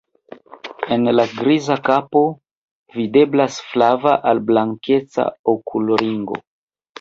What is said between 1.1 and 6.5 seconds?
la griza kapo videblas flava al blankeca okulringo.